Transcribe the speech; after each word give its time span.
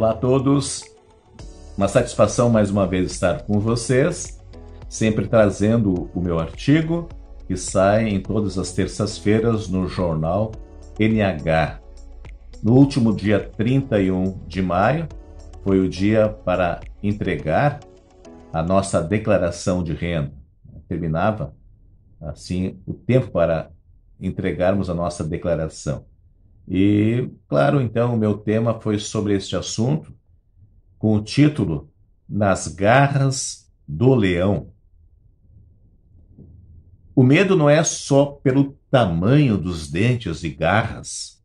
Olá 0.00 0.12
a 0.12 0.16
todos, 0.16 0.82
uma 1.76 1.86
satisfação 1.86 2.48
mais 2.48 2.70
uma 2.70 2.86
vez 2.86 3.12
estar 3.12 3.42
com 3.42 3.60
vocês, 3.60 4.40
sempre 4.88 5.28
trazendo 5.28 6.10
o 6.14 6.22
meu 6.22 6.38
artigo 6.38 7.06
que 7.46 7.54
sai 7.54 8.08
em 8.08 8.18
todas 8.18 8.56
as 8.56 8.72
terças-feiras 8.72 9.68
no 9.68 9.86
jornal 9.86 10.52
NH. 10.98 11.82
No 12.62 12.76
último 12.76 13.14
dia 13.14 13.40
31 13.40 14.38
de 14.46 14.62
maio 14.62 15.06
foi 15.62 15.80
o 15.80 15.86
dia 15.86 16.30
para 16.30 16.80
entregar 17.02 17.80
a 18.54 18.62
nossa 18.62 19.02
declaração 19.02 19.84
de 19.84 19.92
renda. 19.92 20.32
Terminava 20.88 21.54
assim 22.22 22.80
o 22.86 22.94
tempo 22.94 23.30
para 23.30 23.70
entregarmos 24.18 24.88
a 24.88 24.94
nossa 24.94 25.22
declaração. 25.22 26.06
E, 26.72 27.28
claro, 27.48 27.80
então, 27.80 28.14
o 28.14 28.16
meu 28.16 28.38
tema 28.38 28.80
foi 28.80 28.96
sobre 29.00 29.34
este 29.34 29.56
assunto, 29.56 30.14
com 30.96 31.16
o 31.16 31.20
título 31.20 31.90
Nas 32.28 32.68
Garras 32.68 33.68
do 33.88 34.14
Leão. 34.14 34.70
O 37.12 37.24
medo 37.24 37.56
não 37.56 37.68
é 37.68 37.82
só 37.82 38.24
pelo 38.24 38.78
tamanho 38.88 39.58
dos 39.58 39.90
dentes 39.90 40.44
e 40.44 40.50
garras, 40.50 41.42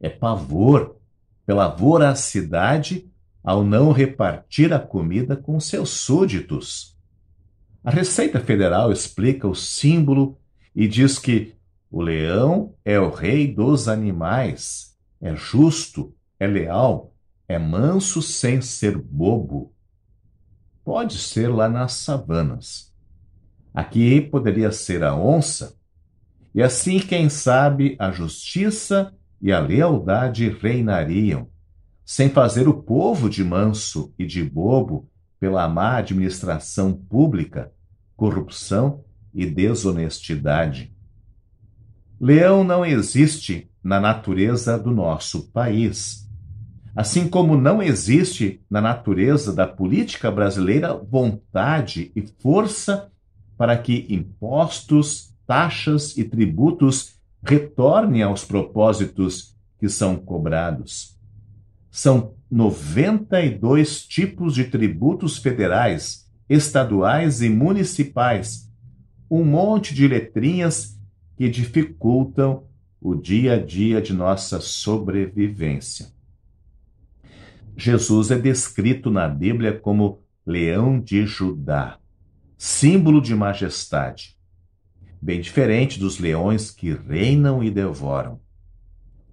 é 0.00 0.08
pavor 0.08 0.96
pela 1.44 1.68
voracidade 1.68 3.06
ao 3.42 3.62
não 3.62 3.92
repartir 3.92 4.72
a 4.72 4.78
comida 4.78 5.36
com 5.36 5.60
seus 5.60 5.90
súditos. 5.90 6.96
A 7.84 7.90
Receita 7.90 8.40
Federal 8.40 8.90
explica 8.90 9.46
o 9.46 9.54
símbolo 9.54 10.38
e 10.74 10.88
diz 10.88 11.18
que 11.18 11.54
o 11.94 12.02
leão 12.02 12.74
é 12.84 12.98
o 12.98 13.08
rei 13.08 13.46
dos 13.46 13.86
animais, 13.86 14.98
é 15.20 15.36
justo, 15.36 16.12
é 16.40 16.44
leal, 16.44 17.14
é 17.46 17.56
manso 17.56 18.20
sem 18.20 18.60
ser 18.60 18.98
bobo. 18.98 19.72
Pode 20.82 21.16
ser 21.18 21.46
lá 21.46 21.68
nas 21.68 21.92
savanas. 21.92 22.92
Aqui 23.72 24.20
poderia 24.20 24.72
ser 24.72 25.04
a 25.04 25.14
onça, 25.14 25.76
e 26.52 26.64
assim, 26.64 26.98
quem 26.98 27.28
sabe, 27.28 27.94
a 28.00 28.10
justiça 28.10 29.14
e 29.40 29.52
a 29.52 29.60
lealdade 29.60 30.48
reinariam, 30.48 31.48
sem 32.04 32.28
fazer 32.28 32.66
o 32.66 32.74
povo 32.74 33.30
de 33.30 33.44
manso 33.44 34.12
e 34.18 34.26
de 34.26 34.42
bobo 34.42 35.08
pela 35.38 35.68
má 35.68 35.98
administração 35.98 36.92
pública, 36.92 37.72
corrupção 38.16 39.04
e 39.32 39.46
desonestidade. 39.46 40.93
Leão 42.20 42.62
não 42.62 42.84
existe 42.86 43.70
na 43.82 44.00
natureza 44.00 44.78
do 44.78 44.90
nosso 44.90 45.50
país. 45.50 46.24
Assim 46.94 47.28
como 47.28 47.56
não 47.56 47.82
existe 47.82 48.62
na 48.70 48.80
natureza 48.80 49.52
da 49.52 49.66
política 49.66 50.30
brasileira 50.30 50.94
vontade 50.94 52.12
e 52.14 52.22
força 52.40 53.10
para 53.58 53.76
que 53.76 54.06
impostos, 54.08 55.34
taxas 55.46 56.16
e 56.16 56.24
tributos 56.24 57.16
retornem 57.42 58.22
aos 58.22 58.44
propósitos 58.44 59.56
que 59.78 59.88
são 59.88 60.16
cobrados. 60.16 61.18
São 61.90 62.34
92 62.50 64.06
tipos 64.06 64.54
de 64.54 64.64
tributos 64.64 65.36
federais, 65.36 66.30
estaduais 66.48 67.42
e 67.42 67.48
municipais, 67.48 68.70
um 69.30 69.44
monte 69.44 69.94
de 69.94 70.06
letrinhas 70.06 70.94
que 71.36 71.48
dificultam 71.48 72.64
o 73.00 73.14
dia 73.14 73.54
a 73.54 73.58
dia 73.58 74.00
de 74.00 74.12
nossa 74.12 74.60
sobrevivência. 74.60 76.12
Jesus 77.76 78.30
é 78.30 78.38
descrito 78.38 79.10
na 79.10 79.28
Bíblia 79.28 79.78
como 79.78 80.22
leão 80.46 81.00
de 81.00 81.26
Judá, 81.26 81.98
símbolo 82.56 83.20
de 83.20 83.34
majestade, 83.34 84.38
bem 85.20 85.40
diferente 85.40 85.98
dos 85.98 86.18
leões 86.18 86.70
que 86.70 86.92
reinam 86.92 87.62
e 87.62 87.70
devoram. 87.70 88.40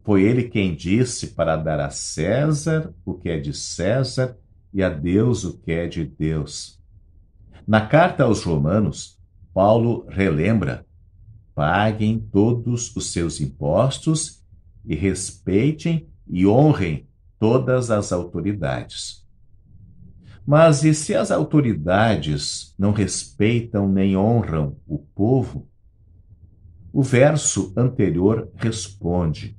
Foi 0.03 0.23
ele 0.23 0.49
quem 0.49 0.75
disse 0.75 1.27
para 1.27 1.55
dar 1.55 1.79
a 1.79 1.91
César 1.91 2.93
o 3.05 3.13
que 3.13 3.29
é 3.29 3.39
de 3.39 3.53
César 3.53 4.37
e 4.73 4.81
a 4.81 4.89
Deus 4.89 5.43
o 5.43 5.57
que 5.59 5.71
é 5.71 5.87
de 5.87 6.03
Deus. 6.03 6.81
Na 7.67 7.85
carta 7.85 8.23
aos 8.23 8.43
Romanos, 8.43 9.19
Paulo 9.53 10.05
relembra 10.09 10.85
paguem 11.61 12.17
todos 12.17 12.91
os 12.95 13.11
seus 13.11 13.39
impostos 13.39 14.43
e 14.83 14.95
respeitem 14.95 16.09
e 16.27 16.47
honrem 16.47 17.07
todas 17.37 17.91
as 17.91 18.11
autoridades. 18.11 19.23
Mas 20.43 20.83
e 20.83 20.91
se 20.95 21.13
as 21.13 21.29
autoridades 21.29 22.73
não 22.79 22.91
respeitam 22.91 23.87
nem 23.87 24.17
honram 24.17 24.75
o 24.87 24.97
povo? 24.97 25.69
O 26.91 27.03
verso 27.03 27.71
anterior 27.77 28.49
responde: 28.55 29.55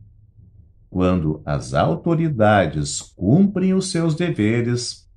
quando 0.90 1.40
as 1.44 1.72
autoridades 1.72 3.00
cumprem 3.00 3.74
os 3.74 3.92
seus 3.92 4.16
deveres, 4.16 5.08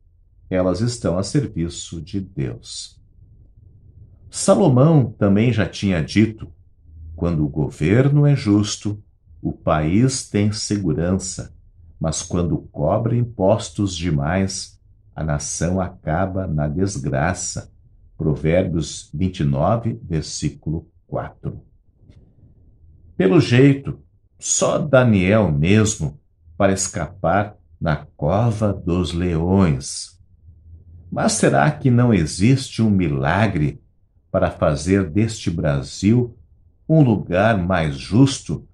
elas 0.51 0.81
estão 0.81 1.17
a 1.17 1.23
serviço 1.23 1.99
de 1.99 2.19
Deus. 2.19 3.01
Salomão 4.29 5.11
também 5.17 5.51
já 5.51 5.67
tinha 5.67 6.03
dito 6.03 6.53
quando 7.15 7.45
o 7.45 7.49
governo 7.49 8.25
é 8.25 8.35
justo, 8.35 9.01
o 9.41 9.53
país 9.53 10.27
tem 10.29 10.51
segurança, 10.51 11.55
mas 11.99 12.21
quando 12.21 12.57
cobra 12.57 13.15
impostos 13.15 13.95
demais, 13.95 14.79
a 15.15 15.23
nação 15.23 15.79
acaba 15.79 16.45
na 16.45 16.67
desgraça. 16.67 17.71
Provérbios 18.17 19.09
29, 19.13 19.99
versículo 20.03 20.87
4. 21.07 21.59
Pelo 23.17 23.39
jeito, 23.39 23.99
só 24.39 24.77
Daniel 24.77 25.51
mesmo 25.51 26.19
para 26.57 26.73
escapar 26.73 27.57
na 27.79 28.05
cova 28.17 28.73
dos 28.73 29.13
leões. 29.13 30.19
Mas 31.11 31.33
será 31.33 31.69
que 31.71 31.89
não 31.89 32.13
existe 32.13 32.81
um 32.81 32.89
milagre 32.89 33.81
para 34.31 34.51
fazer 34.51 35.09
deste 35.09 35.49
Brasil 35.49 36.37
um 36.87 37.01
lugar 37.01 37.57
mais 37.57 37.95
justo 37.97 38.67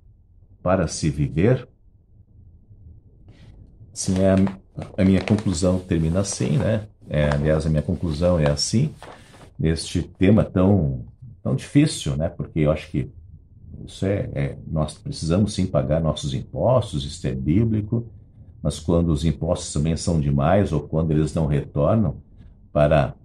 para 0.62 0.88
se 0.88 1.10
viver? 1.10 1.68
Sim, 3.94 4.16
é 4.20 4.32
a, 4.32 5.02
a 5.02 5.06
minha 5.06 5.22
conclusão 5.22 5.80
termina 5.80 6.22
assim, 6.22 6.58
né? 6.58 6.88
É, 7.10 7.30
aliás, 7.30 7.66
a 7.66 7.70
minha 7.70 7.82
conclusão 7.82 8.40
é 8.40 8.50
assim, 8.50 8.94
neste 9.58 10.02
tema 10.02 10.44
tão, 10.44 11.06
tão 11.44 11.56
difícil, 11.56 12.16
né? 12.16 12.30
Porque 12.30 12.62
eu 12.62 12.72
acho 12.72 12.90
que 12.90 13.12
isso 13.86 14.06
é, 14.06 14.30
é, 14.34 14.58
nós 14.68 14.98
precisamos 14.98 15.54
sim 15.54 15.66
pagar 15.66 16.00
nossos 16.00 16.34
impostos, 16.34 17.04
isso 17.04 17.26
é 17.28 17.34
bíblico, 17.34 18.08
mas 18.62 18.80
quando 18.80 19.10
os 19.10 19.26
impostos 19.26 19.74
também 19.74 19.98
são 19.98 20.20
demais 20.20 20.72
ou 20.72 20.82
quando 20.82 21.12
eles 21.12 21.34
não 21.34 21.48
retornam 21.48 22.22
para 22.72 23.16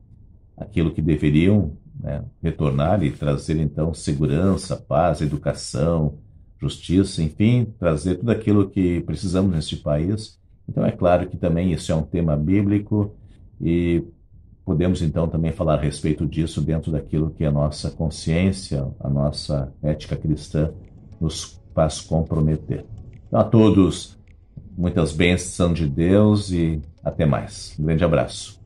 aquilo 0.57 0.93
que 0.93 1.03
deveriam 1.03 1.77
né, 2.01 2.23
retornar 2.43 3.03
e 3.03 3.11
trazer 3.11 3.59
então 3.59 3.93
segurança, 3.95 4.77
paz, 4.77 5.21
educação, 5.21 6.19
justiça, 6.61 7.23
enfim, 7.23 7.67
trazer 7.79 8.17
tudo 8.17 8.31
aquilo 8.31 8.69
que 8.69 9.01
precisamos 9.03 9.53
neste 9.53 9.77
país. 9.77 10.39
Então 10.69 10.85
é 10.85 10.91
claro 10.91 11.29
que 11.29 11.37
também 11.37 11.73
isso 11.73 11.93
é 11.93 11.95
um 11.95 12.03
tema 12.03 12.37
bíblico 12.37 13.15
e 13.61 14.05
podemos 14.65 15.01
então 15.01 15.29
também 15.29 15.53
falar 15.53 15.79
a 15.79 15.83
respeito 15.83 16.27
disso 16.27 16.61
dentro 16.61 16.91
daquilo 16.91 17.31
que 17.31 17.45
a 17.45 17.53
nossa 17.53 17.91
consciência, 17.91 18.87
a 18.99 19.09
nossa 19.09 19.73
ética 19.83 20.17
cristã 20.17 20.73
nos 21.21 21.61
faz 21.75 22.01
comprometer. 22.01 22.85
Então, 23.29 23.41
a 23.41 23.45
todos, 23.45 24.19
muitas 24.77 25.13
bênçãos 25.13 25.79
de 25.79 25.87
Deus 25.87 26.51
e 26.51 26.81
até 27.03 27.25
mais. 27.25 27.77
Um 27.79 27.85
grande 27.85 28.05
abraço. 28.05 28.66